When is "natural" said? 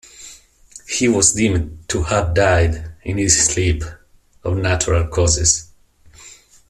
4.57-5.05